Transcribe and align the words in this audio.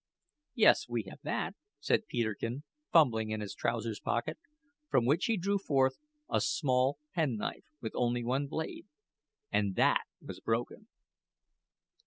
"Yes, 0.55 0.89
we 0.89 1.03
have 1.03 1.19
that," 1.21 1.53
said 1.79 2.07
Peterkin, 2.07 2.63
fumbling 2.91 3.29
in 3.29 3.39
his 3.39 3.53
trousers 3.53 3.99
pocket, 3.99 4.39
from 4.89 5.05
which 5.05 5.25
he 5.25 5.37
drew 5.37 5.59
forth 5.59 5.99
a 6.27 6.41
small 6.41 6.97
penknife 7.13 7.65
with 7.81 7.93
only 7.95 8.23
one 8.23 8.47
blade, 8.47 8.87
and 9.51 9.75
that 9.75 10.05
was 10.19 10.39
broken. 10.39 10.87